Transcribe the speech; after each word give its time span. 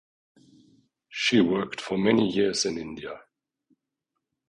She 1.09 1.41
worked 1.41 1.79
for 1.79 1.95
many 1.95 2.27
years 2.27 2.65
in 2.65 2.79
India. 2.79 3.21